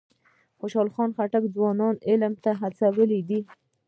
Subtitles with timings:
[0.59, 1.09] خوشحال خان
[1.55, 3.39] ځوانان علم ته هڅولي دي.